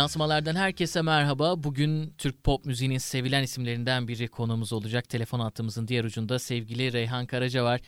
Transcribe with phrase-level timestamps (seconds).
[0.00, 1.62] Yansımalardan herkese merhaba.
[1.62, 5.08] Bugün Türk pop müziğinin sevilen isimlerinden biri konuğumuz olacak.
[5.08, 7.80] Telefon hattımızın diğer ucunda sevgili Reyhan Karaca var.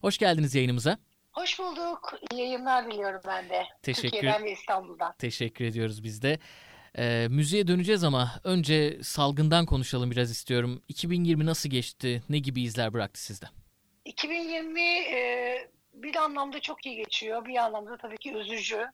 [0.00, 0.98] Hoş geldiniz yayınımıza.
[1.32, 2.14] Hoş bulduk.
[2.32, 3.64] İyi yayınlar diliyorum ben de.
[3.82, 5.14] Teşekkür, Türkiye'den ve İstanbul'dan.
[5.18, 6.38] Teşekkür ediyoruz biz de.
[6.98, 10.82] Ee, müziğe döneceğiz ama önce salgından konuşalım biraz istiyorum.
[10.88, 12.22] 2020 nasıl geçti?
[12.28, 13.46] Ne gibi izler bıraktı sizde?
[14.04, 17.46] 2020 e, bir anlamda çok iyi geçiyor.
[17.46, 18.86] Bir anlamda tabii ki üzücü.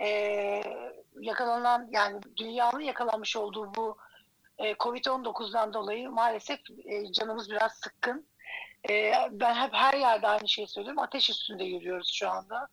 [0.00, 0.62] E,
[1.20, 3.96] yakalanan yani dünyanın yakalanmış olduğu bu
[4.58, 8.26] e, Covid-19'dan dolayı maalesef e, canımız biraz sıkkın.
[8.90, 11.02] E, ben hep her yerde aynı şeyi söylüyorum.
[11.02, 12.68] Ateş üstünde yürüyoruz şu anda.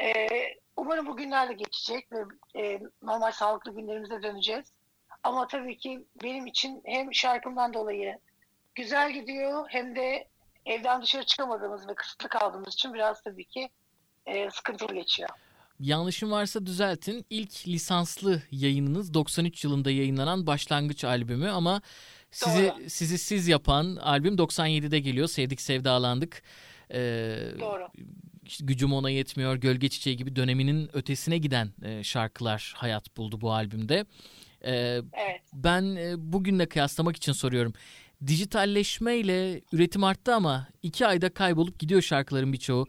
[0.00, 0.28] E,
[0.76, 2.24] umarım bu günler de geçecek ve
[2.56, 4.72] e, normal sağlıklı günlerimize döneceğiz.
[5.22, 8.18] Ama tabii ki benim için hem şarkımdan dolayı
[8.74, 10.28] güzel gidiyor hem de
[10.66, 13.70] evden dışarı çıkamadığımız ve kısıtlı kaldığımız için biraz tabii ki
[14.26, 15.30] e, sıkıntılı geçiyor.
[15.80, 17.26] Yanlışım varsa düzeltin.
[17.30, 21.82] İlk lisanslı yayınınız 93 yılında yayınlanan Başlangıç albümü ama
[22.30, 22.90] sizi Doğru.
[22.90, 25.28] sizi siz yapan albüm 97'de geliyor.
[25.28, 26.42] Sevdik Sevdalandık.
[26.90, 27.88] Ee, Doğru.
[28.60, 34.04] Gücüm ona yetmiyor, Gölge Çiçeği gibi döneminin ötesine giden e, şarkılar hayat buldu bu albümde.
[34.64, 34.72] Ee,
[35.12, 35.40] evet.
[35.52, 37.72] Ben e, bugünle kıyaslamak için soruyorum.
[38.26, 42.86] Dijitalleşme ile üretim arttı ama iki ayda kaybolup gidiyor şarkıların birçoğu.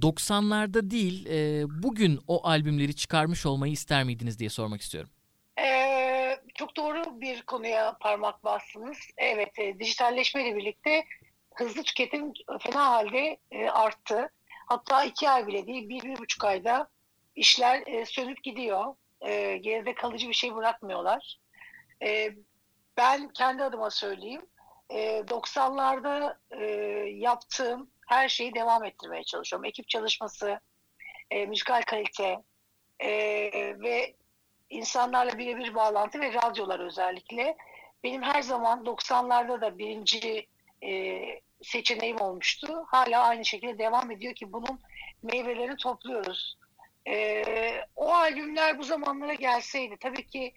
[0.00, 5.10] 90'larda değil e, bugün o albümleri çıkarmış olmayı ister miydiniz diye sormak istiyorum.
[5.58, 8.98] Ee, çok doğru bir konuya parmak bastınız.
[9.16, 11.04] Evet e, dijitalleşme ile birlikte
[11.54, 14.28] hızlı tüketim fena halde e, arttı.
[14.66, 16.88] Hatta iki ay bile değil bir, bir buçuk ayda
[17.36, 18.94] işler e, sönüp gidiyor.
[19.20, 21.38] E, geride kalıcı bir şey bırakmıyorlar.
[22.02, 22.30] E,
[22.96, 24.46] ben kendi adıma söyleyeyim.
[24.90, 26.64] E, 90'larda e,
[27.10, 29.64] yaptığım her şeyi devam ettirmeye çalışıyorum.
[29.64, 30.60] Ekip çalışması,
[31.30, 32.38] e, müzikal kalite
[33.00, 33.10] e,
[33.80, 34.14] ve
[34.70, 37.56] insanlarla birebir bağlantı ve radyolar özellikle.
[38.04, 40.46] Benim her zaman 90'larda da birinci
[40.82, 41.22] e,
[41.62, 42.84] seçeneğim olmuştu.
[42.86, 44.80] Hala aynı şekilde devam ediyor ki bunun
[45.22, 46.58] meyvelerini topluyoruz.
[47.08, 47.44] E,
[47.96, 50.54] o albümler bu zamanlara gelseydi tabii ki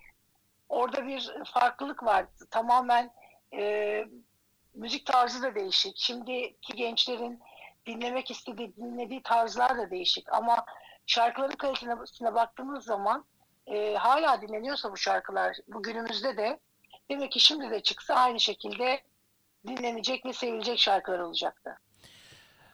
[0.69, 2.47] orada bir farklılık vardı.
[2.51, 3.11] Tamamen
[3.53, 4.05] e,
[4.77, 5.97] müzik tarzı da değişik.
[5.97, 7.39] Şimdiki gençlerin
[7.85, 10.33] dinlemek istediği, dinlediği tarzlar da değişik.
[10.33, 10.65] Ama
[11.05, 13.25] şarkıların kalitesine baktığımız zaman
[13.67, 16.59] e, hala dinleniyorsa bu şarkılar bu günümüzde de
[17.09, 19.01] demek ki şimdi de çıksa aynı şekilde
[19.67, 21.77] dinlenecek ve sevilecek şarkılar olacaktı.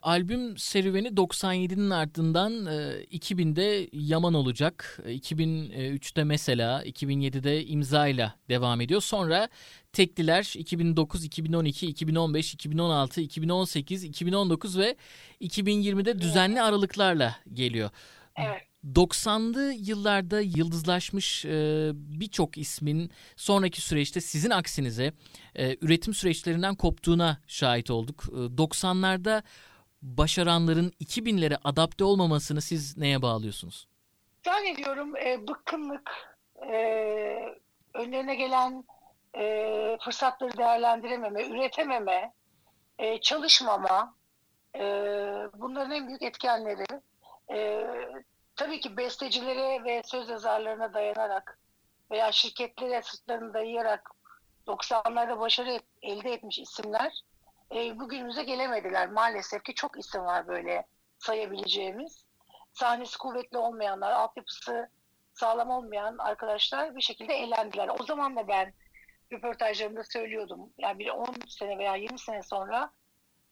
[0.03, 4.99] Albüm serüveni 97'nin ardından 2000'de Yaman olacak.
[5.05, 9.01] 2003'te mesela 2007'de imzayla devam ediyor.
[9.01, 9.49] Sonra
[9.93, 14.95] tekliler 2009, 2012, 2015, 2016, 2018, 2019 ve
[15.41, 17.89] 2020'de düzenli aralıklarla geliyor.
[18.35, 18.61] Evet.
[18.95, 25.13] 90'lı yıllarda yıldızlaşmış e, birçok ismin sonraki süreçte sizin aksinize
[25.55, 28.23] e, üretim süreçlerinden koptuğuna şahit olduk.
[28.27, 29.43] E, 90'larda
[30.03, 33.87] başaranların 2000'lere adapte olmamasını siz neye bağlıyorsunuz?
[34.45, 36.11] Zannediyorum e, bıkkınlık,
[36.71, 36.77] e,
[37.93, 38.83] önlerine gelen
[39.37, 42.33] e, fırsatları değerlendirememe, üretememe,
[42.99, 44.15] e, çalışmama,
[44.75, 44.81] e,
[45.53, 46.85] bunların en büyük etkenleri.
[47.51, 47.87] E,
[48.55, 51.59] tabii ki bestecilere ve söz yazarlarına dayanarak
[52.11, 54.09] veya şirketlere sırtlarını dayayarak
[54.67, 57.23] 90'larda başarı elde etmiş isimler
[57.75, 59.09] e, bugünümüze gelemediler.
[59.09, 60.85] Maalesef ki çok isim var böyle
[61.17, 62.25] sayabileceğimiz.
[62.73, 64.89] Sahnesi kuvvetli olmayanlar, altyapısı
[65.33, 67.89] sağlam olmayan arkadaşlar bir şekilde eğlendiler.
[67.99, 68.73] O zaman da ben
[69.31, 70.73] röportajlarımda söylüyordum.
[70.77, 72.91] Yani bir 10 sene veya 20 sene sonra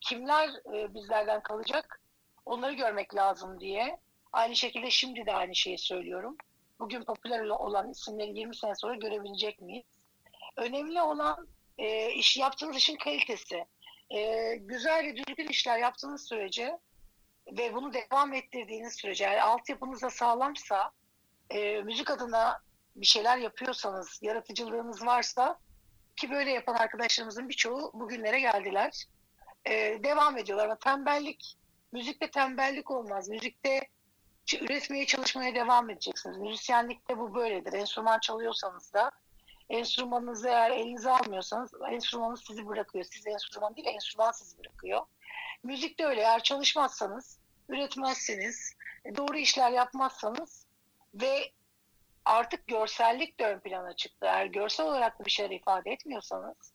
[0.01, 2.01] kimler e, bizlerden kalacak
[2.45, 3.99] onları görmek lazım diye.
[4.33, 6.37] Aynı şekilde şimdi de aynı şeyi söylüyorum.
[6.79, 9.85] Bugün popüler olan isimleri 20 sene sonra görebilecek miyiz?
[10.57, 13.65] Önemli olan e, iş yaptığınız işin kalitesi
[14.15, 16.79] e, güzel ve düzgün işler yaptığınız sürece
[17.51, 20.91] ve bunu devam ettirdiğiniz sürece yani altyapınız da sağlamsa
[21.49, 22.59] e, müzik adına
[22.95, 25.59] bir şeyler yapıyorsanız, yaratıcılığınız varsa
[26.15, 29.05] ki böyle yapan arkadaşlarımızın birçoğu bugünlere geldiler.
[29.65, 29.73] E,
[30.03, 31.57] devam ediyorlar ama tembellik,
[31.91, 33.29] müzikte tembellik olmaz.
[33.29, 33.87] Müzikte
[34.61, 36.37] üretmeye çalışmaya devam edeceksiniz.
[36.37, 37.73] Müzisyenlikte bu böyledir.
[37.73, 39.11] Enstrüman çalıyorsanız da
[39.71, 43.05] enstrümanınızı eğer elinize almıyorsanız enstrümanınız sizi bırakıyor.
[43.05, 45.01] Siz enstrüman değil, enstrüman sizi bırakıyor.
[45.63, 46.21] Müzikte öyle.
[46.21, 47.39] Eğer çalışmazsanız,
[47.69, 48.75] üretmezseniz,
[49.17, 50.65] doğru işler yapmazsanız
[51.13, 51.51] ve
[52.25, 54.25] artık görsellik de ön plana çıktı.
[54.25, 56.70] Eğer görsel olarak bir şeyler ifade etmiyorsanız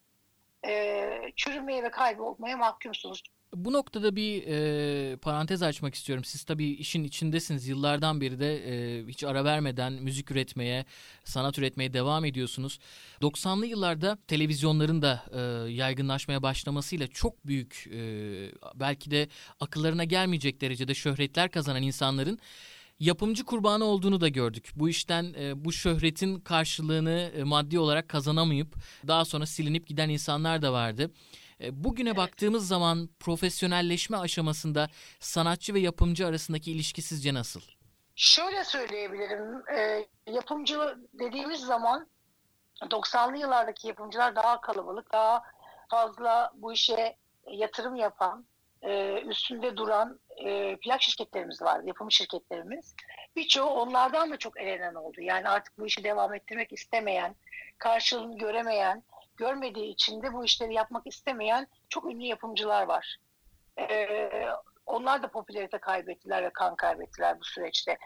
[0.68, 3.22] e, çürümeye ve kaybolmaya mahkumsunuz.
[3.54, 6.24] Bu noktada bir e, parantez açmak istiyorum.
[6.24, 7.68] Siz tabii işin içindesiniz.
[7.68, 10.84] Yıllardan beri de e, hiç ara vermeden müzik üretmeye,
[11.24, 12.78] sanat üretmeye devam ediyorsunuz.
[13.20, 18.00] 90'lı yıllarda televizyonların da e, yaygınlaşmaya başlamasıyla çok büyük, e,
[18.74, 19.28] belki de
[19.60, 22.38] akıllarına gelmeyecek derecede şöhretler kazanan insanların
[23.00, 24.70] yapımcı kurbanı olduğunu da gördük.
[24.76, 28.74] Bu işten e, bu şöhretin karşılığını e, maddi olarak kazanamayıp
[29.06, 31.10] daha sonra silinip giden insanlar da vardı.
[31.60, 32.18] E, bugüne evet.
[32.18, 34.88] baktığımız zaman profesyonelleşme aşamasında
[35.20, 37.60] sanatçı ve yapımcı arasındaki ilişki sizce nasıl?
[38.16, 39.62] Şöyle söyleyebilirim.
[39.78, 40.78] E, yapımcı
[41.12, 42.06] dediğimiz zaman
[42.82, 45.42] 90'lı yıllardaki yapımcılar daha kalabalık, daha
[45.90, 47.16] fazla bu işe
[47.50, 48.46] yatırım yapan,
[48.82, 52.94] e, üstünde duran e, plak şirketlerimiz var, yapım şirketlerimiz.
[53.36, 55.20] Birçoğu onlardan da çok elenen oldu.
[55.20, 57.36] Yani artık bu işi devam ettirmek istemeyen,
[57.78, 59.02] karşılığını göremeyen,
[59.36, 63.16] görmediği için de bu işleri yapmak istemeyen çok ünlü yapımcılar var.
[63.78, 64.48] Ee,
[64.86, 67.98] onlar da popülarite kaybettiler ve kan kaybettiler bu süreçte.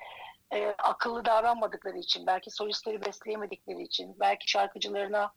[0.52, 5.32] Ee, akıllı davranmadıkları için, belki solistleri besleyemedikleri için, belki şarkıcılarına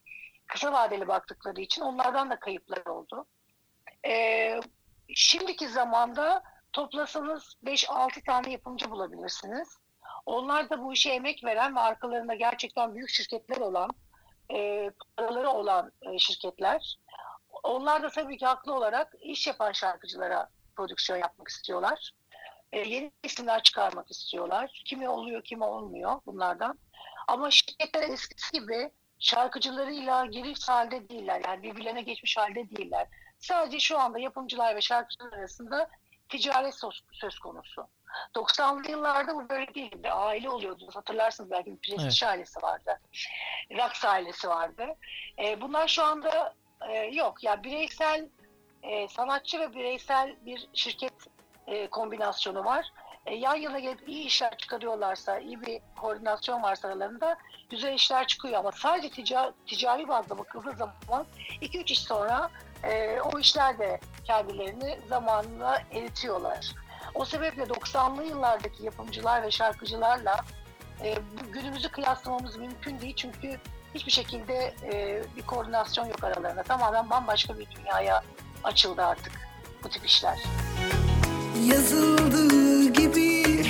[0.48, 3.26] kısa vadeli baktıkları için onlardan da kayıplar oldu.
[4.06, 4.60] Ee,
[5.16, 9.78] şimdiki zamanda toplasanız 5-6 tane yapımcı bulabilirsiniz.
[10.26, 13.90] Onlar da bu işe emek veren ve arkalarında gerçekten büyük şirketler olan
[14.54, 16.98] e, paraları olan e, şirketler.
[17.64, 22.12] Onlar da tabii ki haklı olarak iş yapan şarkıcılara prodüksiyon yapmak istiyorlar.
[22.72, 24.82] E, yeni isimler çıkarmak istiyorlar.
[24.86, 26.80] Kimi oluyor, kimi olmuyor bunlardan.
[27.28, 31.42] Ama şirketler eskisi gibi şarkıcılarıyla giriş halde değiller.
[31.46, 33.08] Yani birbirlerine geçmiş halde değiller.
[33.44, 35.90] Sadece şu anda yapımcılar ve şarkıcılar arasında
[36.30, 36.76] ticaret
[37.12, 37.88] söz, konusu.
[38.36, 40.12] 90'lı yıllarda bu böyle değildi.
[40.12, 40.90] Aile oluyordu.
[40.94, 42.32] Hatırlarsınız belki Prestij evet.
[42.32, 43.00] ailesi vardı.
[43.72, 44.86] Raks ailesi vardı.
[45.40, 46.54] E, bunlar şu anda
[46.90, 47.44] e, yok.
[47.44, 48.30] Ya yani bireysel
[48.84, 51.14] e, sanatçı ve bireysel bir şirket
[51.68, 52.86] e, kombinasyonu var.
[53.26, 57.38] E, yan yana gelip iyi işler çıkarıyorlarsa, iyi bir koordinasyon varsa aralarında
[57.70, 61.26] güzel işler çıkıyor ama sadece ticari, ticari bazda bakıldığı zaman
[61.62, 62.50] 2-3 iş sonra
[62.84, 66.72] e, o işler de kendilerini zamanla eritiyorlar.
[67.16, 70.46] O sebeple 90'lı yıllardaki yapımcılar ve şarkıcılarla
[71.04, 71.16] e,
[71.54, 73.60] günümüzü kıyaslamamız mümkün değil çünkü
[73.96, 76.64] hiçbir şekilde e, bir koordinasyon yok aralarında.
[76.64, 78.24] Tamamen bambaşka bir dünyaya
[78.64, 79.34] açıldı artık
[79.84, 80.40] bu tip işler.
[81.66, 83.66] Yazıldığı gibi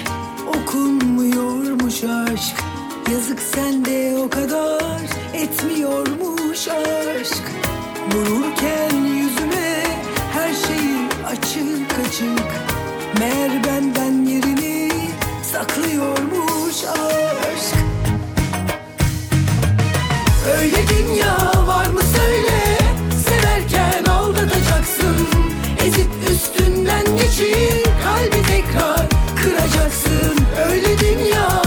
[0.47, 2.63] okunmuyormuş aşk
[3.11, 5.01] Yazık sende o kadar
[5.33, 7.43] etmiyormuş aşk
[8.11, 9.83] Vururken yüzüme
[10.33, 12.47] her şeyi açık açık.
[13.19, 13.63] Meğer
[14.25, 14.91] yerini
[15.43, 17.75] saklıyormuş aşk.
[20.57, 22.77] Öyle dünya var mı söyle
[23.27, 25.27] Severken aldatacaksın.
[25.85, 30.45] Ezip üstünden geçip kalbi tekrar kıracaksın.
[30.69, 31.62] Öyle dünya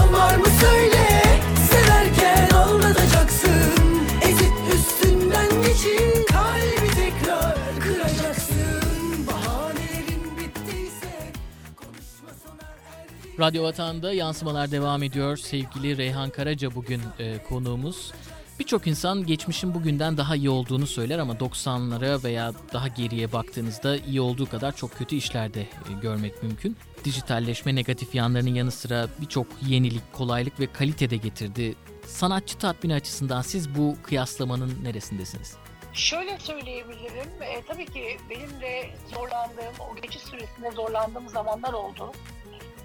[13.39, 15.37] Radyo Vatan'da yansımalar devam ediyor.
[15.37, 18.11] Sevgili Reyhan Karaca bugün e, konuğumuz.
[18.59, 24.21] Birçok insan geçmişin bugünden daha iyi olduğunu söyler ama 90'lara veya daha geriye baktığınızda iyi
[24.21, 26.77] olduğu kadar çok kötü işlerde e, görmek mümkün.
[27.03, 31.75] Dijitalleşme negatif yanlarının yanı sıra birçok yenilik, kolaylık ve kalite de getirdi.
[32.05, 35.55] Sanatçı tatmini açısından siz bu kıyaslamanın neresindesiniz?
[35.93, 37.41] Şöyle söyleyebilirim.
[37.41, 42.11] E, tabii ki benim de zorlandığım, o geçiş süresinde zorlandığım zamanlar oldu.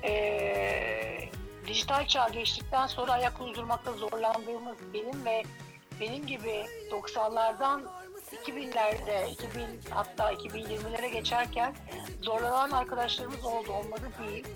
[0.05, 1.29] E,
[1.67, 5.43] dijital çağ geçtikten sonra ayak uydurmakta zorlandığımız benim ve
[6.01, 7.83] benim gibi 90'lardan
[8.33, 11.75] 2000'lerde, 2000 hatta 2020'lere geçerken
[12.23, 14.47] zorlanan arkadaşlarımız oldu, olmadı değil.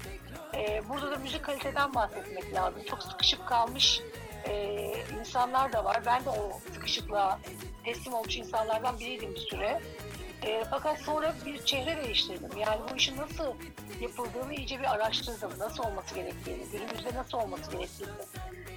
[0.55, 2.83] Ee, burada da müzik kaliteden bahsetmek lazım.
[2.91, 4.01] Çok sıkışıp kalmış
[4.49, 4.77] e,
[5.21, 6.03] insanlar da var.
[6.07, 7.39] Ben de o sıkışıklığa
[7.85, 9.81] teslim olmuş insanlardan biriydim bir süre.
[10.47, 12.59] E, fakat sonra bir çehre değiştirdim.
[12.59, 13.55] Yani bu işin nasıl
[14.01, 15.59] yapıldığını iyice bir araştırdım.
[15.59, 18.11] Nasıl olması gerektiğini, günümüzde nasıl olması gerektiğini,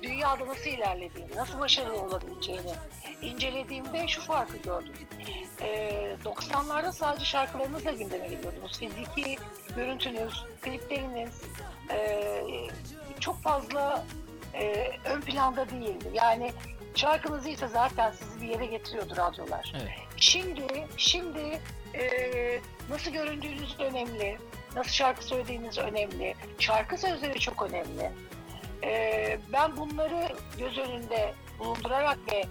[0.02, 2.74] dünyada nasıl ilerlediğini, nasıl başarılı olabileceğini
[3.22, 4.94] incelediğimde şu farkı gördüm.
[5.62, 5.92] E,
[6.26, 8.80] 90'larda sadece şarkılarınızla gündeme geliyordunuz.
[8.80, 9.38] Fiziki
[9.76, 11.42] görüntünüz, klipleriniz
[11.92, 12.32] e,
[13.20, 14.06] çok fazla
[14.54, 16.10] e, ön planda değildi.
[16.14, 16.52] Yani
[16.96, 19.74] şarkınız ise zaten sizi bir yere getiriyordu radyolar.
[19.76, 20.09] Evet.
[20.20, 21.60] Şimdi şimdi
[21.94, 22.04] e,
[22.90, 24.38] nasıl göründüğünüz önemli,
[24.76, 28.12] nasıl şarkı söylediğiniz önemli, şarkı sözleri çok önemli.
[28.84, 32.44] E, ben bunları göz önünde bulundurarak ve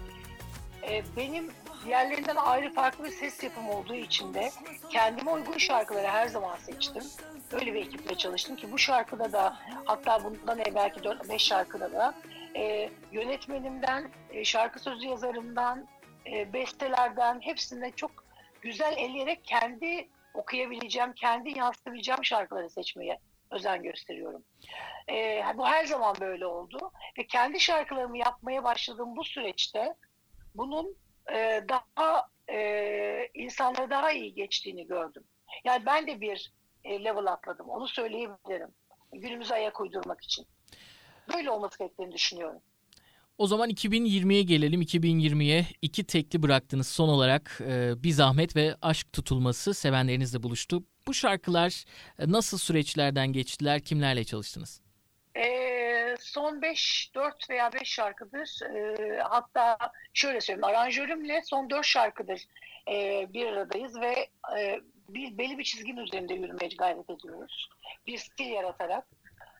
[0.89, 1.51] e, benim
[1.85, 4.51] diğerlerinden ayrı farklı bir ses yapım olduğu için de
[4.89, 7.03] kendime uygun şarkıları her zaman seçtim.
[7.51, 12.13] Öyle bir ekiple çalıştım ki bu şarkıda da hatta bundan evvelki 4-5 şarkıda da
[12.55, 15.87] e, yönetmenimden, e, şarkı sözü yazarımdan,
[16.25, 18.11] e, bestelerden hepsinde çok
[18.61, 23.19] güzel elleyerek kendi okuyabileceğim, kendi yansıtabileceğim şarkıları seçmeye
[23.51, 24.43] özen gösteriyorum.
[25.09, 26.91] E, bu her zaman böyle oldu.
[27.17, 29.95] Ve kendi şarkılarımı yapmaya başladığım bu süreçte
[30.55, 30.95] bunun
[31.31, 35.23] e, daha e, insanlara daha iyi geçtiğini gördüm.
[35.63, 37.69] Yani ben de bir e, level atladım.
[37.69, 38.69] Onu söyleyebilirim.
[39.11, 40.47] Günümüze ayak uydurmak için.
[41.33, 42.61] Böyle olması gerektiğini düşünüyorum.
[43.39, 44.81] O zaman 2020'ye gelelim.
[44.81, 46.87] 2020'ye iki tekli bıraktınız.
[46.87, 50.83] Son olarak e, Bir Zahmet ve Aşk Tutulması sevenlerinizle buluştu.
[51.07, 51.83] Bu şarkılar
[52.19, 53.81] e, nasıl süreçlerden geçtiler?
[53.81, 54.81] Kimlerle çalıştınız?
[55.37, 55.45] E,
[56.19, 58.59] son 5, 4 veya 5 şarkıdır.
[58.75, 59.77] E, hatta
[60.13, 60.63] şöyle söyleyeyim.
[60.63, 62.41] Aranjörümle son 4 şarkıdır
[62.91, 64.79] e, bir aradayız ve e,
[65.09, 67.69] bir belli bir çizginin üzerinde yürümeye gayret ediyoruz.
[68.07, 69.07] Bir stil yaratarak.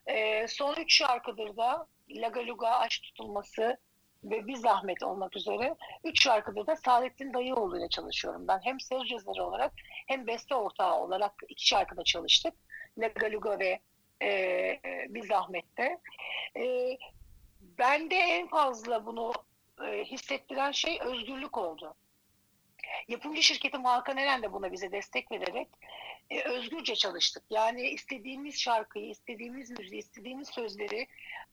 [0.06, 3.78] E, son 3 şarkıdır da Laga Luga, Aşk Tutulması
[4.24, 8.48] ve Bir Zahmet olmak üzere üç şarkıda da Saadettin Dayıoğlu ile çalışıyorum.
[8.48, 9.74] Ben hem söz yazarı olarak
[10.08, 12.54] hem beste ortağı olarak iki şarkıda çalıştık.
[12.98, 13.80] Laga Luga ve
[14.22, 15.98] e, Bir Zahmet'te.
[16.58, 16.98] E,
[17.62, 19.34] bende en fazla bunu
[19.86, 21.96] e, hissettiren şey özgürlük oldu.
[23.08, 25.68] Yapımcı şirketim Hakan Eren de buna bize destek vererek
[26.30, 27.44] e, özgürce çalıştık.
[27.50, 31.08] Yani istediğimiz şarkıyı, istediğimiz müziği, istediğimiz sözleri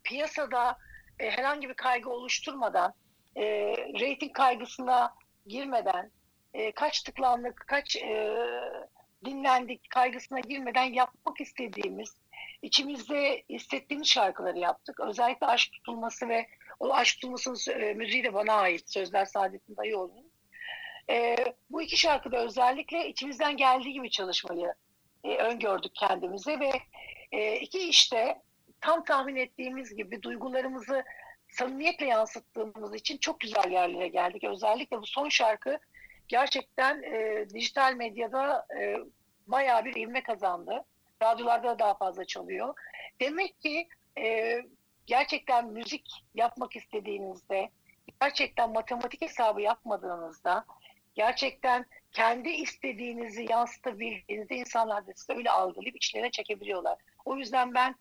[0.06, 0.78] piyasada
[1.20, 2.94] e, herhangi bir kaygı oluşturmadan,
[3.36, 3.44] e,
[4.00, 5.14] reyting kaygısına
[5.46, 6.10] girmeden,
[6.54, 8.34] e, kaç tıklandık, kaç e,
[9.24, 12.16] dinlendik kaygısına girmeden yapmak istediğimiz,
[12.62, 15.00] içimizde hissettiğimiz şarkıları yaptık.
[15.00, 16.46] Özellikle aşk tutulması ve
[16.80, 18.90] o aşk tutulmasının e, müziği de bana ait.
[18.90, 20.30] Sözler Saadettin Dayıoğlu'nun.
[21.10, 21.36] E,
[21.70, 24.74] bu iki şarkıda özellikle içimizden geldiği gibi çalışmayı
[25.24, 26.72] e, öngördük kendimize ve
[27.32, 28.42] e, iki işte
[28.80, 31.04] tam tahmin ettiğimiz gibi duygularımızı
[31.48, 34.44] samimiyetle yansıttığımız için çok güzel yerlere geldik.
[34.44, 35.78] Özellikle bu son şarkı
[36.28, 38.96] gerçekten e, dijital medyada e,
[39.46, 40.84] bayağı bir ivme kazandı.
[41.22, 42.74] Radyolarda da daha fazla çalıyor.
[43.20, 44.56] Demek ki e,
[45.06, 47.70] gerçekten müzik yapmak istediğinizde,
[48.20, 50.64] gerçekten matematik hesabı yapmadığınızda,
[51.14, 56.98] gerçekten kendi istediğinizi yansıtabildiğinizde insanlar da size öyle algılayıp içlerine çekebiliyorlar.
[57.24, 57.94] O yüzden ben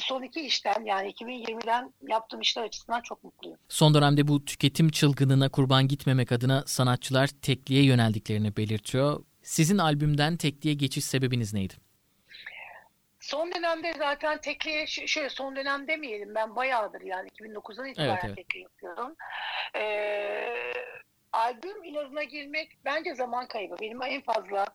[0.00, 3.58] son iki işten yani 2020'den yaptığım işler açısından çok mutluyum.
[3.68, 9.24] Son dönemde bu tüketim çılgınına kurban gitmemek adına sanatçılar tekliğe yöneldiklerini belirtiyor.
[9.42, 11.74] Sizin albümden tekliğe geçiş sebebiniz neydi?
[13.20, 18.36] Son dönemde zaten tekliğe şöyle son dönem demeyelim ben bayağıdır yani 2009'dan itibaren evet, evet.
[18.36, 19.16] tekliği yapıyorum.
[19.76, 20.72] Ee,
[21.32, 23.76] albüm inadına girmek bence zaman kaybı.
[23.80, 24.66] Benim en fazla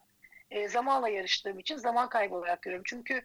[0.50, 2.84] e, zamanla yarıştığım için zaman kaybı olarak görüyorum.
[2.88, 3.22] Çünkü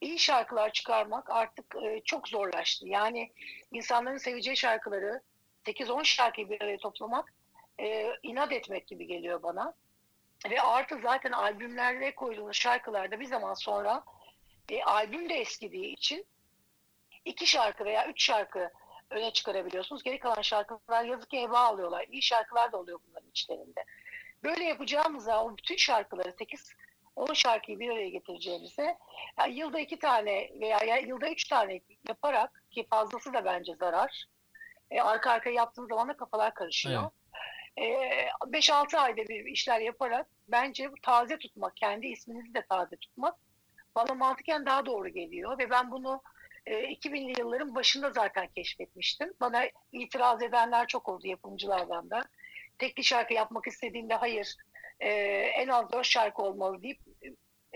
[0.00, 2.88] iyi şarkılar çıkarmak artık e, çok zorlaştı.
[2.88, 3.32] Yani
[3.72, 5.22] insanların seveceği şarkıları
[5.64, 7.34] 8-10 şarkıyı bir araya toplamak
[7.80, 9.74] e, inat etmek gibi geliyor bana.
[10.50, 14.04] Ve artık zaten albümlerde koyduğunuz şarkılarda bir zaman sonra
[14.68, 16.26] e, albüm de eskidiği için
[17.24, 18.70] iki şarkı veya üç şarkı
[19.10, 20.02] öne çıkarabiliyorsunuz.
[20.02, 22.06] Geri kalan şarkılar yazık ki heba alıyorlar.
[22.08, 23.84] İyi şarkılar da oluyor bunların içlerinde.
[24.42, 26.72] Böyle yapacağımızda o bütün şarkıları 8
[27.16, 28.96] 10 şarkıyı bir araya getireceğimize
[29.38, 34.24] yani yılda iki tane veya yılda üç tane yaparak ki fazlası da bence zarar.
[34.90, 37.10] E, arka arka yaptığınız zaman da kafalar karışıyor.
[37.76, 38.28] Evet.
[38.46, 43.34] E, 5-6 ayda bir işler yaparak bence taze tutmak, kendi isminizi de taze tutmak
[43.96, 46.22] bana mantıken daha doğru geliyor ve ben bunu
[46.66, 49.32] e, 2000'li yılların başında zaten keşfetmiştim.
[49.40, 52.24] Bana itiraz edenler çok oldu yapımcılardan da.
[52.78, 54.56] Tekli şarkı yapmak istediğinde hayır
[55.00, 55.10] e,
[55.56, 56.98] en az dört şarkı olmalı deyip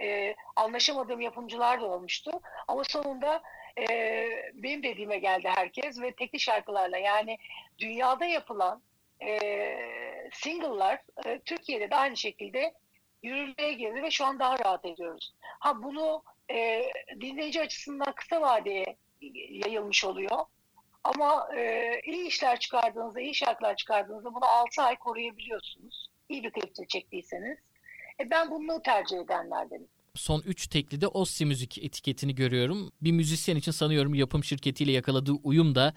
[0.03, 2.31] e, anlaşamadığım yapımcılar da olmuştu.
[2.69, 3.43] Ama sonunda
[3.79, 3.87] e,
[4.55, 7.39] benim dediğime geldi herkes ve tekli şarkılarla yani
[7.79, 8.83] dünyada yapılan
[9.23, 9.39] e,
[10.33, 12.75] single'lar e, Türkiye'de de aynı şekilde
[13.23, 15.35] yürürlüğe girdi ve şu an daha rahat ediyoruz.
[15.41, 16.83] Ha bunu e,
[17.21, 18.97] dinleyici açısından kısa vadeye
[19.51, 20.39] yayılmış oluyor.
[21.05, 26.09] Ama e, iyi işler çıkardığınızda, iyi şarkılar çıkardığınızda bunu 6 ay koruyabiliyorsunuz.
[26.29, 27.59] İyi bir klip çektiyseniz.
[28.21, 29.89] E, ben bunu tercih edenlerdenim.
[30.15, 32.93] Son 3 teklide Ossi Müzik etiketini görüyorum.
[33.01, 35.95] Bir müzisyen için sanıyorum yapım şirketiyle yakaladığı uyum da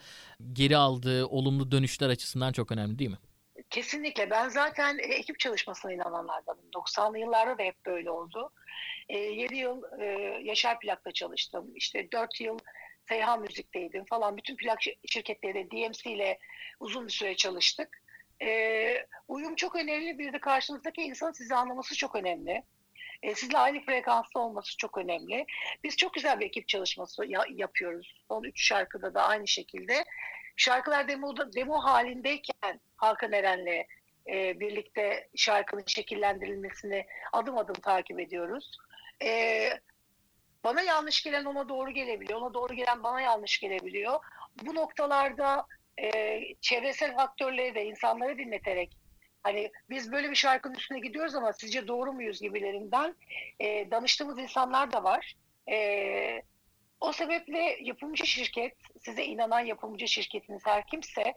[0.53, 3.17] geri aldığı olumlu dönüşler açısından çok önemli değil mi?
[3.69, 4.29] Kesinlikle.
[4.29, 6.65] Ben zaten ekip çalışmasına inananlardanım.
[6.75, 8.51] 90'lı yıllarda da hep böyle oldu.
[9.09, 10.05] E, 7 yıl e,
[10.43, 11.71] Yaşar Plak'ta çalıştım.
[11.75, 12.57] İşte 4 yıl
[13.09, 14.37] Seyhan Müzik'teydim falan.
[14.37, 16.39] Bütün plak şirketleri DMC ile
[16.79, 18.02] uzun bir süre çalıştık.
[18.43, 20.19] E, uyum çok önemli.
[20.19, 22.63] Bir de karşınızdaki insanın sizi anlaması çok önemli.
[23.23, 25.45] E, sizle aynı frekansta olması çok önemli.
[25.83, 28.23] Biz çok güzel bir ekip çalışması ya, yapıyoruz.
[28.27, 30.03] Son üç şarkıda da aynı şekilde.
[30.55, 33.85] Şarkılar demo, demo halindeyken Hakan Eren'le
[34.27, 38.77] e, birlikte şarkının şekillendirilmesini adım adım takip ediyoruz.
[39.23, 39.69] E,
[40.63, 42.41] bana yanlış gelen ona doğru gelebiliyor.
[42.41, 44.19] Ona doğru gelen bana yanlış gelebiliyor.
[44.61, 45.67] Bu noktalarda
[46.01, 48.97] e, çevresel faktörleri de insanları dinleterek
[49.43, 53.15] hani biz böyle bir şarkının üstüne gidiyoruz ama sizce doğru muyuz gibilerinden
[53.59, 55.35] e, danıştığımız insanlar da var.
[55.71, 56.41] E,
[57.01, 61.33] o sebeple yapımcı şirket, size inanan yapımcı şirketiniz her kimse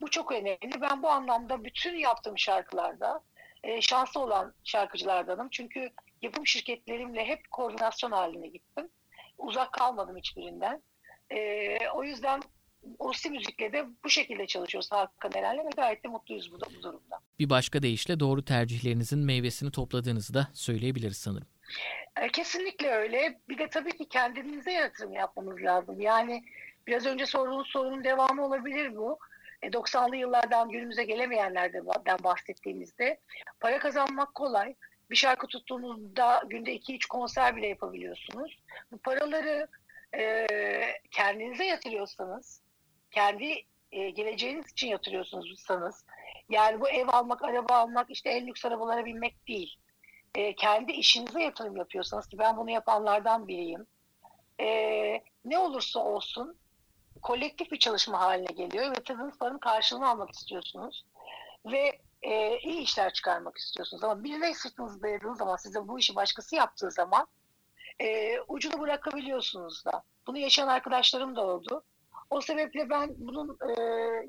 [0.00, 0.80] bu çok önemli.
[0.80, 3.20] Ben bu anlamda bütün yaptığım şarkılarda
[3.64, 5.48] e, şanslı olan şarkıcılardanım.
[5.50, 5.90] Çünkü
[6.22, 8.88] yapım şirketlerimle hep koordinasyon haline gittim.
[9.38, 10.82] Uzak kalmadım hiçbirinden.
[11.30, 12.40] E, o yüzden
[12.98, 17.18] Osi Müzik'le de bu şekilde çalışıyoruz Hakan Eren'le ve gayet de mutluyuz bu, bu durumda.
[17.38, 21.46] Bir başka deyişle doğru tercihlerinizin meyvesini topladığınızı da söyleyebiliriz sanırım.
[22.20, 23.40] E, kesinlikle öyle.
[23.48, 26.00] Bir de tabii ki kendinize yatırım yapmanız lazım.
[26.00, 26.44] Yani
[26.86, 29.18] biraz önce sorduğunuz sorunun devamı olabilir bu.
[29.62, 33.20] 90'lı e, yıllardan günümüze gelemeyenlerden bahsettiğimizde
[33.60, 34.74] para kazanmak kolay.
[35.10, 38.58] Bir şarkı tuttuğunuzda günde 2-3 konser bile yapabiliyorsunuz.
[38.92, 39.68] Bu paraları
[40.16, 40.46] e,
[41.10, 42.60] kendinize yatırıyorsanız,
[43.14, 46.04] kendi e, geleceğiniz için yatırıyorsunuzsanız,
[46.48, 49.76] yani bu ev almak, araba almak, işte en lüks arabalara binmek değil.
[50.34, 53.86] E, kendi işinize yatırım yapıyorsanız ki ben bunu yapanlardan biriyim.
[54.60, 54.68] E,
[55.44, 56.56] ne olursa olsun
[57.22, 61.04] kolektif bir çalışma haline geliyor ve yatırdığınız paranın karşılığını almak istiyorsunuz.
[61.66, 64.04] Ve e, iyi işler çıkarmak istiyorsunuz.
[64.04, 67.26] Ama birine sırtınızı dayadığınız zaman, size bu işi başkası yaptığı zaman
[68.00, 70.02] e, ucunu bırakabiliyorsunuz da.
[70.26, 71.84] Bunu yaşayan arkadaşlarım da oldu.
[72.34, 73.74] O sebeple ben bunun e,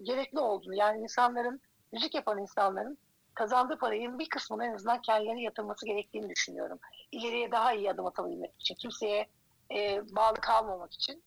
[0.04, 2.98] gerekli olduğunu, yani insanların, müzik yapan insanların
[3.34, 6.80] kazandığı parayın bir kısmını en azından kendilerine yatırması gerektiğini düşünüyorum.
[7.12, 9.28] İleriye daha iyi adım atabilmek için, kimseye
[9.76, 11.24] e, bağlı kalmamak için.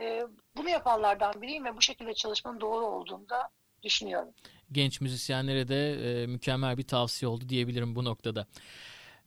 [0.00, 0.22] E,
[0.56, 3.48] bunu yapanlardan biriyim ve bu şekilde çalışmanın doğru olduğunu da
[3.82, 4.34] düşünüyorum.
[4.72, 8.46] Genç müzisyenlere de e, mükemmel bir tavsiye oldu diyebilirim bu noktada.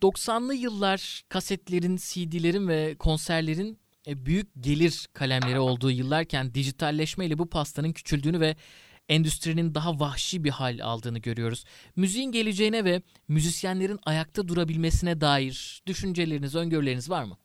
[0.01, 8.39] 90'lı yıllar kasetlerin, CD'lerin ve konserlerin büyük gelir kalemleri olduğu yıllarken dijitalleşmeyle bu pastanın küçüldüğünü
[8.39, 8.55] ve
[9.09, 11.65] endüstrinin daha vahşi bir hal aldığını görüyoruz.
[11.95, 17.37] Müziğin geleceğine ve müzisyenlerin ayakta durabilmesine dair düşünceleriniz, öngörüleriniz var mı?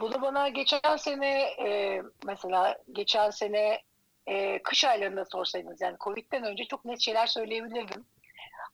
[0.00, 3.82] Bunu bana geçen sene e, mesela geçen sene
[4.26, 8.04] e, kış aylarında sorsaydınız yani Covid'den önce çok net şeyler söyleyebilirdim.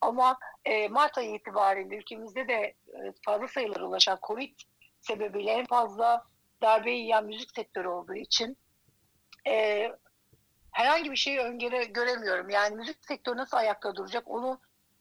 [0.01, 4.59] Ama e, Mart ayı itibariyle ülkemizde de e, fazla sayılara ulaşan Covid
[4.99, 6.25] sebebiyle en fazla
[6.61, 8.57] darbeyi yiyen müzik sektörü olduğu için
[9.47, 9.87] e,
[10.71, 12.49] herhangi bir şeyi öngöre göremiyorum.
[12.49, 14.59] Yani müzik sektörü nasıl ayakta duracak onu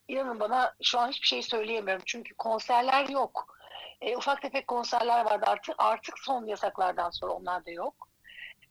[0.08, 2.02] inanın bana şu an hiçbir şey söyleyemiyorum.
[2.06, 3.56] Çünkü konserler yok.
[4.00, 5.74] E, ufak tefek konserler vardı artık.
[5.78, 8.08] Artık son yasaklardan sonra onlar da yok.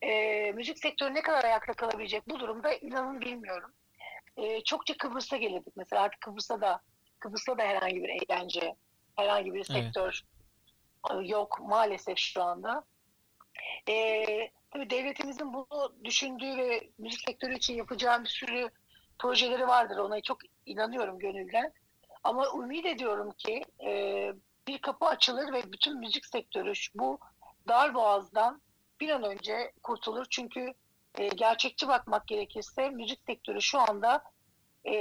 [0.02, 3.74] E, müzik sektörü ne kadar ayakta kalabilecek bu durumda inanın bilmiyorum.
[4.38, 6.82] E, çokça Kıbrıs'a gelirdik mesela artık Kıbrıs'ta da
[7.20, 8.76] Kıbrıs'ta da herhangi bir eğlence,
[9.16, 10.39] herhangi bir sektör evet.
[11.24, 12.84] Yok maalesef şu anda.
[13.90, 14.26] E,
[14.72, 18.70] tabii devletimizin bunu düşündüğü ve müzik sektörü için yapacağı bir sürü
[19.20, 19.98] projeleri vardır.
[19.98, 21.74] Ona çok inanıyorum gönülden.
[22.24, 24.32] Ama ümit ediyorum ki e,
[24.68, 27.20] bir kapı açılır ve bütün müzik sektörü bu
[27.68, 28.62] dar boğazdan
[29.00, 30.26] bir an önce kurtulur.
[30.30, 30.74] Çünkü
[31.18, 34.24] e, gerçekçi bakmak gerekirse müzik sektörü şu anda
[34.84, 34.96] e,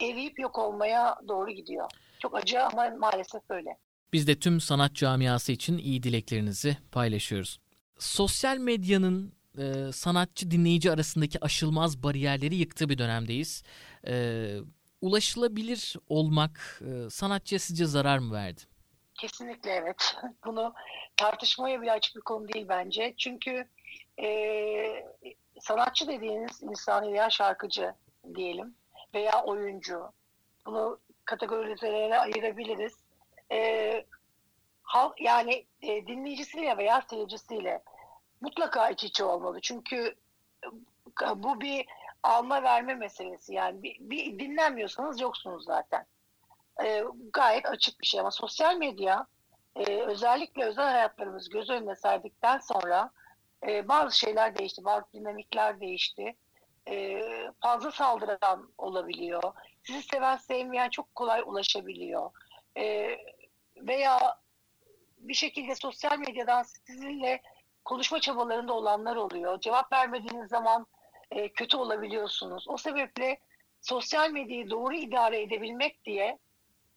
[0.00, 1.90] eriyip yok olmaya doğru gidiyor.
[2.18, 3.76] Çok acı ama maalesef öyle.
[4.12, 7.60] Biz de tüm sanat camiası için iyi dileklerinizi paylaşıyoruz.
[7.98, 13.62] Sosyal medyanın e, sanatçı dinleyici arasındaki aşılmaz bariyerleri yıktığı bir dönemdeyiz.
[14.06, 14.46] E,
[15.00, 18.60] ulaşılabilir olmak e, sanatçıya sizce zarar mı verdi?
[19.14, 20.16] Kesinlikle evet.
[20.46, 20.74] Bunu
[21.16, 23.14] tartışmaya bile açık bir konu değil bence.
[23.18, 23.68] Çünkü
[24.22, 24.28] e,
[25.60, 27.94] sanatçı dediğiniz insan veya şarkıcı
[28.34, 28.74] diyelim
[29.14, 30.12] veya oyuncu.
[30.66, 33.01] Bunu kategorilere ayırabiliriz.
[33.52, 34.04] E,
[34.82, 37.82] halk yani e, dinleyicisiyle veya seyircisiyle
[38.40, 39.60] mutlaka iç içe olmalı.
[39.60, 40.14] Çünkü
[41.22, 41.86] e, bu bir
[42.22, 43.54] alma verme meselesi.
[43.54, 46.06] Yani bir, bir dinlenmiyorsanız yoksunuz zaten.
[46.84, 49.26] E, gayet açık bir şey ama sosyal medya
[49.76, 53.10] e, özellikle özel hayatlarımız göz önüne serdikten sonra
[53.66, 56.36] e, bazı şeyler değişti, bazı dinamikler değişti.
[56.88, 57.20] E,
[57.60, 59.42] fazla saldıran olabiliyor.
[59.82, 62.30] Sizi seven sevmeyen çok kolay ulaşabiliyor.
[62.76, 63.16] E,
[63.82, 64.38] veya
[65.18, 67.42] bir şekilde sosyal medyadan sizinle
[67.84, 69.60] konuşma çabalarında olanlar oluyor.
[69.60, 70.86] Cevap vermediğiniz zaman
[71.30, 72.64] e, kötü olabiliyorsunuz.
[72.68, 73.38] O sebeple
[73.80, 76.38] sosyal medyayı doğru idare edebilmek diye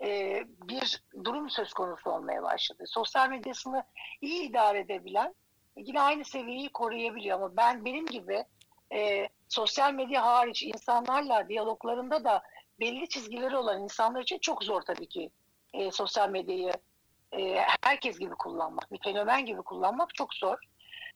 [0.01, 2.83] e, bir durum söz konusu olmaya başladı.
[2.87, 3.83] Sosyal medyasını
[4.21, 5.35] iyi idare edebilen
[5.77, 8.43] yine aynı seviyeyi koruyabiliyor ama ben benim gibi
[8.93, 12.43] e, sosyal medya hariç insanlarla diyaloglarında da
[12.79, 15.29] belli çizgileri olan insanlar için çok zor tabii ki
[15.79, 16.71] e, sosyal medyayı
[17.31, 20.57] e, herkes gibi kullanmak, bir fenomen gibi kullanmak çok zor.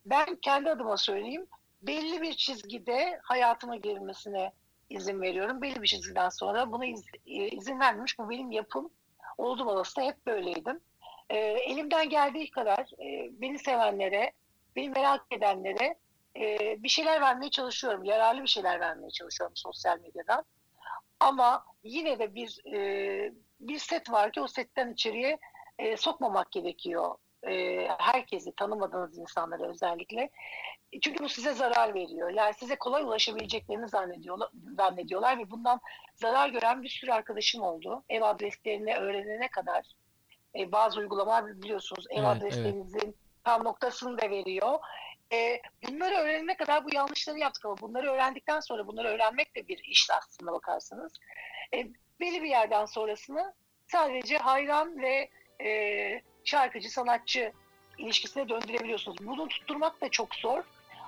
[0.06, 1.48] Ben kendi adıma söyleyeyim,
[1.82, 4.52] belli bir çizgide hayatıma girmesine
[4.89, 5.62] izin veriyorum.
[5.62, 8.19] Belli bir çizgiden sonra buna iz, e, izin vermemiş.
[8.19, 8.89] Bu benim yapım.
[9.38, 10.80] Oldum olası da hep böyleydim.
[11.30, 14.32] E, elimden geldiği kadar e, beni sevenlere,
[14.76, 15.95] beni merak edenlere
[16.36, 18.04] e, bir şeyler vermeye çalışıyorum.
[18.04, 20.45] Yararlı bir şeyler vermeye çalışıyorum sosyal medyadan.
[21.19, 25.38] Ama yine de bir e, bir set var ki o setten içeriye
[25.79, 27.15] e, sokmamak gerekiyor.
[27.47, 30.29] E, herkesi tanımadığınız insanları özellikle.
[31.01, 32.29] Çünkü bu size zarar veriyor.
[32.29, 35.79] Yani size kolay ulaşabileceklerini zannediyorlar, zannediyorlar ve bundan
[36.15, 38.03] zarar gören bir sürü arkadaşım oldu.
[38.10, 39.86] Ev adreslerini öğrenene kadar
[40.55, 43.15] e, bazı uygulamalar biliyorsunuz ev evet, adreslerinizin evet.
[43.43, 44.79] tam noktasını da veriyor.
[45.33, 49.77] E, bunları öğrenene kadar bu yanlışları yaptık ama bunları öğrendikten sonra bunları öğrenmek de bir
[49.83, 51.13] iş aslında bakarsanız.
[51.73, 51.87] E,
[52.19, 53.53] belli bir yerden sonrasını
[53.87, 55.29] sadece hayran ve
[55.63, 57.51] e, şarkıcı, sanatçı
[57.97, 59.17] ilişkisine döndürebiliyorsunuz.
[59.21, 60.63] Bunu tutturmak da çok zor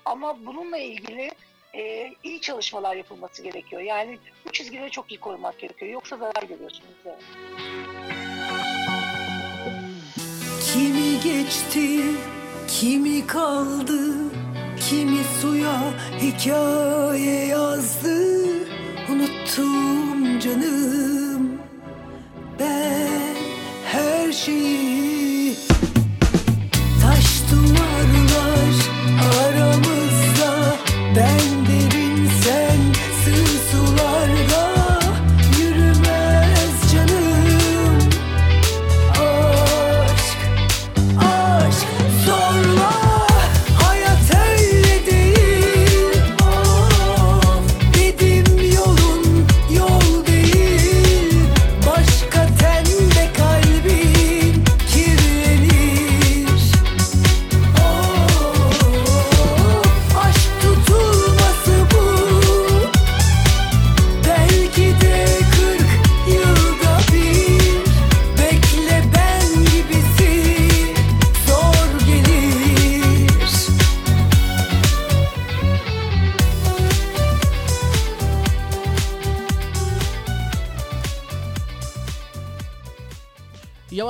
[0.06, 1.32] ama bununla ilgili
[1.76, 3.82] e, iyi çalışmalar yapılması gerekiyor.
[3.82, 5.92] Yani bu çizgileri çok iyi korumak gerekiyor.
[5.92, 6.96] Yoksa zarar görüyorsunuz.
[7.06, 7.20] Evet.
[10.74, 12.02] Kimi geçti,
[12.80, 14.14] kimi kaldı,
[14.80, 15.82] kimi suya
[16.22, 18.18] hikaye yazdı.
[19.10, 21.21] Unuttum canım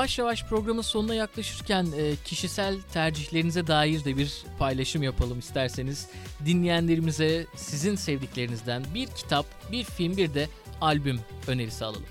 [0.02, 6.10] Yavaş yavaş programın sonuna yaklaşırken e, kişisel tercihlerinize dair de bir paylaşım yapalım isterseniz.
[6.46, 10.48] Dinleyenlerimize sizin sevdiklerinizden bir kitap, bir film, bir de
[10.82, 12.06] albüm önerisi alalım.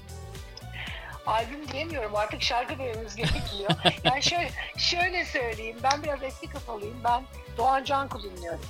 [1.26, 3.70] albüm diyemiyorum artık şarkı dememiz gerekiyor.
[4.04, 6.96] yani şöyle, şöyle söyleyeyim ben biraz eski kafalıyım.
[7.04, 7.22] Ben
[7.56, 8.64] Doğan Canku dinliyorum.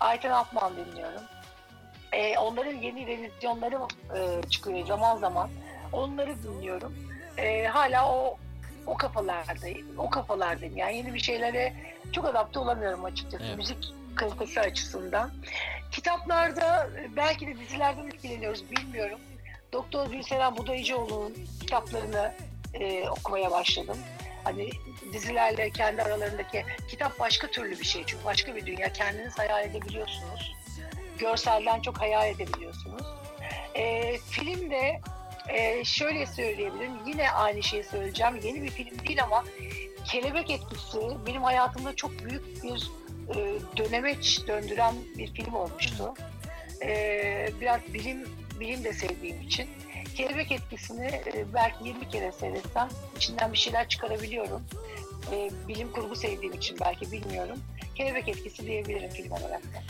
[0.00, 1.22] Ayten Altman dinliyorum.
[2.12, 3.78] Ee, onların yeni revizyonları
[4.16, 5.50] e, çıkıyor zaman zaman.
[5.92, 6.94] Onları dinliyorum.
[7.38, 8.38] Ee, hala o
[8.86, 9.98] o kafalardayım.
[9.98, 10.76] O kafalardayım.
[10.76, 11.72] Yani yeni bir şeylere
[12.12, 13.44] çok adapte olamıyorum açıkçası.
[13.44, 13.56] Evet.
[13.56, 15.30] Müzik kalitesi açısından.
[15.90, 19.18] Kitaplarda belki de dizilerden etkileniyoruz bilmiyorum.
[19.72, 22.32] Doktor Gülseren Budayıcıoğlu'nun kitaplarını
[22.74, 23.98] e, okumaya başladım.
[24.44, 24.70] Hani
[25.12, 28.92] dizilerle kendi aralarındaki kitap başka türlü bir şey çünkü başka bir dünya.
[28.92, 30.54] Kendiniz hayal edebiliyorsunuz.
[31.18, 33.06] Görselden çok hayal edebiliyorsunuz.
[33.74, 35.00] E, film de
[35.48, 36.92] e, şöyle söyleyebilirim.
[37.06, 38.40] Yine aynı şeyi söyleyeceğim.
[38.42, 39.44] Yeni bir film değil ama
[40.04, 42.90] kelebek etkisi benim hayatımda çok büyük bir
[43.34, 46.14] e, dönemeç döndüren bir film olmuştu.
[46.82, 48.28] E, biraz bilim
[48.60, 49.68] bilim de sevdiğim için
[50.16, 54.62] kelebek etkisini e, belki 20 kere seyretsem içinden bir şeyler çıkarabiliyorum.
[55.32, 57.58] E, bilim kurgu sevdiğim için belki bilmiyorum.
[57.94, 59.82] Kelebek etkisi diyebilirim film olarak da.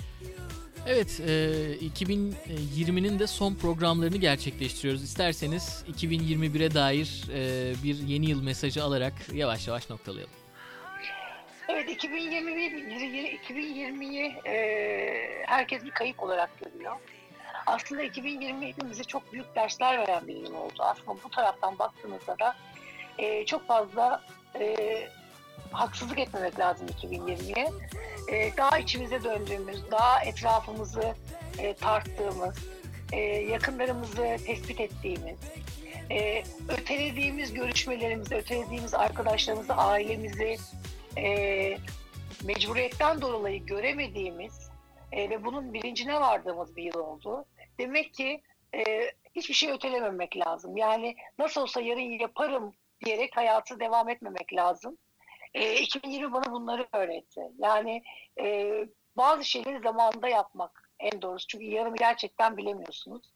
[0.86, 1.32] Evet, e,
[1.80, 5.02] 2020'nin de son programlarını gerçekleştiriyoruz.
[5.02, 10.34] İsterseniz 2021'e dair e, bir yeni yıl mesajı alarak yavaş yavaş noktalayalım.
[11.68, 12.72] Evet 2021
[13.38, 16.96] 2020'yi e, herkes bir kayıp olarak görüyor.
[17.66, 20.74] Aslında 2020 hepimize çok büyük dersler veren bir yıl oldu.
[20.78, 22.56] Aslında bu taraftan baktığımızda da
[23.18, 24.22] e, çok fazla
[24.60, 24.76] e,
[25.72, 27.70] haksızlık etmemek lazım 2020'ye.
[28.32, 31.14] E, daha içimize döndüğümüz, daha etrafımızı
[31.58, 32.56] e, tarttığımız,
[33.12, 35.38] e, yakınlarımızı tespit ettiğimiz,
[36.10, 40.56] e, ötelediğimiz görüşmelerimizi, ötelediğimiz arkadaşlarımızı, ailemizi
[41.18, 41.78] e,
[42.44, 44.70] mecburiyetten dolayı göremediğimiz
[45.12, 47.44] e, ve bunun bilincine vardığımız bir yıl oldu.
[47.78, 48.42] Demek ki
[48.74, 50.76] e, hiçbir şey ötelememek lazım.
[50.76, 52.72] Yani nasıl olsa yarın yaparım
[53.04, 54.98] diyerek hayatı devam etmemek lazım.
[55.54, 57.40] E, 2020 bana bunları öğretti.
[57.58, 58.02] Yani
[58.40, 58.72] e,
[59.16, 61.46] bazı şeyleri zamanında yapmak en doğrusu.
[61.46, 63.32] Çünkü yarını gerçekten bilemiyorsunuz.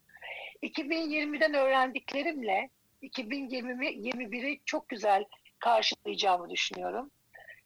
[0.62, 2.70] 2020'den öğrendiklerimle
[3.02, 5.24] 2021'i çok güzel
[5.58, 7.10] karşılayacağımı düşünüyorum.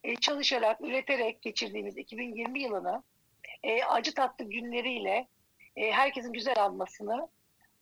[0.05, 3.03] E, çalışarak, üreterek geçirdiğimiz 2020 yılını
[3.63, 5.29] e, acı tatlı günleriyle
[5.77, 7.29] e, herkesin güzel anmasını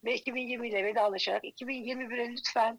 [0.04, 2.78] ve 2020 ile vedalaşarak 2021'e lütfen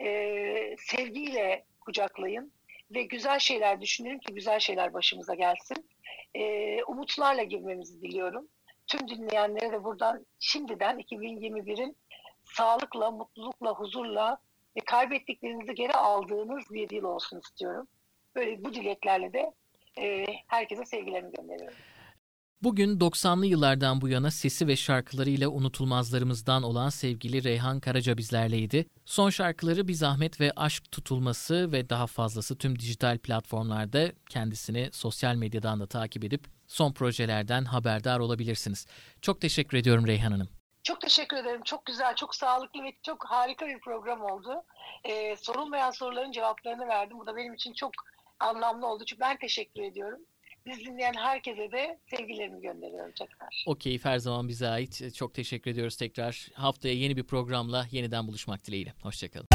[0.00, 2.52] e, sevgiyle kucaklayın
[2.94, 5.88] ve güzel şeyler düşünelim ki güzel şeyler başımıza gelsin.
[6.34, 8.48] E, umutlarla girmemizi diliyorum.
[8.86, 11.96] Tüm dinleyenlere de buradan şimdiden 2021'in
[12.44, 14.38] sağlıkla, mutlulukla, huzurla
[14.76, 17.88] ve kaybettiklerinizi geri aldığınız bir yıl olsun istiyorum.
[18.34, 19.52] Böyle bu dileklerle de
[19.98, 21.78] e, herkese sevgilerimi gönderiyorum.
[22.62, 28.86] Bugün 90'lı yıllardan bu yana sesi ve şarkılarıyla unutulmazlarımızdan olan sevgili Reyhan Karaca bizlerleydi.
[29.04, 35.34] Son şarkıları Bir Zahmet ve Aşk Tutulması ve daha fazlası tüm dijital platformlarda kendisini sosyal
[35.34, 38.86] medyadan da takip edip son projelerden haberdar olabilirsiniz.
[39.22, 40.48] Çok teşekkür ediyorum Reyhan Hanım.
[40.82, 41.62] Çok teşekkür ederim.
[41.64, 44.62] Çok güzel, çok sağlıklı ve çok harika bir program oldu.
[45.04, 47.18] Ee, sorulmayan soruların cevaplarını verdim.
[47.18, 47.92] Bu da benim için çok
[48.40, 49.04] anlamlı oldu.
[49.06, 50.20] Çünkü ben teşekkür ediyorum.
[50.66, 53.64] Biz dinleyen herkese de sevgilerimi gönderiyorum tekrar.
[53.66, 55.14] O her zaman bize ait.
[55.14, 56.48] Çok teşekkür ediyoruz tekrar.
[56.54, 58.92] Haftaya yeni bir programla yeniden buluşmak dileğiyle.
[59.02, 59.48] Hoşçakalın.